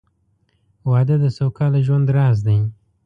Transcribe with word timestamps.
•واده 0.89 1.15
د 1.23 1.25
سوکاله 1.37 1.79
ژوند 1.85 2.07
راز 2.15 2.37
دی. 2.47 2.59